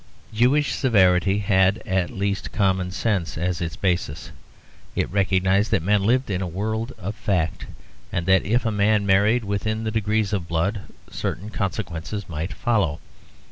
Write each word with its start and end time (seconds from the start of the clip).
Jewish 0.33 0.73
severity 0.73 1.37
had 1.37 1.77
at 1.85 2.09
least 2.09 2.51
common 2.51 2.89
sense 2.89 3.37
as 3.37 3.61
its 3.61 3.75
basis; 3.75 4.31
it 4.95 5.07
recognised 5.11 5.69
that 5.69 5.83
men 5.83 6.01
lived 6.05 6.31
in 6.31 6.41
a 6.41 6.47
world 6.47 6.91
of 6.97 7.13
fact, 7.13 7.67
and 8.11 8.25
that 8.25 8.43
if 8.43 8.65
a 8.65 8.71
man 8.71 9.05
married 9.05 9.43
within 9.43 9.83
the 9.83 9.91
degrees 9.91 10.33
of 10.33 10.47
blood 10.47 10.81
certain 11.11 11.51
consequences 11.51 12.27
might 12.27 12.51
follow. 12.51 12.99